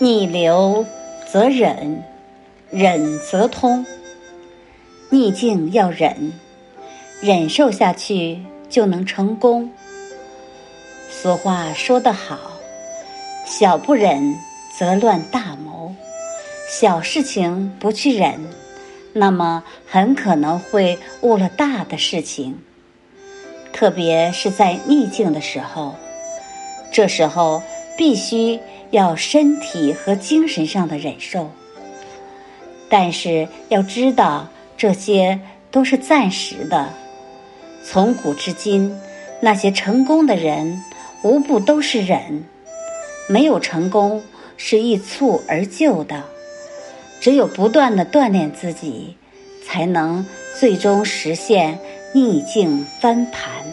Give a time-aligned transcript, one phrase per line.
[0.00, 0.84] 逆流
[1.30, 2.02] 则忍，
[2.70, 3.86] 忍则通。
[5.10, 6.32] 逆境要忍，
[7.20, 9.70] 忍受下去就能成功。
[11.08, 12.38] 俗话说得好
[13.46, 14.34] ：“小不忍
[14.76, 15.94] 则乱大谋。”
[16.68, 18.40] 小事情不去忍，
[19.12, 22.58] 那么很可能会误了大的事情。
[23.72, 25.94] 特别是在逆境的时候，
[26.90, 27.62] 这时候
[27.96, 28.58] 必须
[28.94, 31.50] 要身体和精神上的忍受。
[32.88, 35.40] 但是要知道，这些
[35.72, 36.90] 都是暂时的。
[37.84, 38.96] 从古至今，
[39.40, 40.80] 那些成功的人，
[41.22, 42.44] 无不都是忍。
[43.26, 44.22] 没有成功
[44.56, 46.22] 是一蹴而就的。
[47.20, 49.16] 只有不断的锻炼自己，
[49.66, 50.24] 才能
[50.56, 51.80] 最终实现
[52.12, 53.63] 逆境翻盘。